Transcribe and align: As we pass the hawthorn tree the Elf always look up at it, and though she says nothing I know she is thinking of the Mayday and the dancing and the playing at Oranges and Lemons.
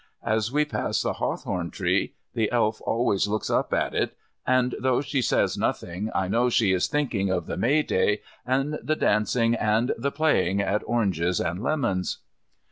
As 0.25 0.51
we 0.51 0.65
pass 0.65 1.03
the 1.03 1.13
hawthorn 1.13 1.69
tree 1.69 2.15
the 2.33 2.51
Elf 2.51 2.81
always 2.87 3.27
look 3.27 3.47
up 3.51 3.71
at 3.71 3.93
it, 3.93 4.17
and 4.47 4.73
though 4.79 4.99
she 5.01 5.21
says 5.21 5.59
nothing 5.59 6.09
I 6.15 6.27
know 6.27 6.49
she 6.49 6.73
is 6.73 6.87
thinking 6.87 7.29
of 7.29 7.45
the 7.45 7.55
Mayday 7.55 8.21
and 8.43 8.79
the 8.81 8.95
dancing 8.95 9.53
and 9.53 9.91
the 9.99 10.09
playing 10.09 10.59
at 10.59 10.81
Oranges 10.87 11.39
and 11.39 11.61
Lemons. 11.61 12.17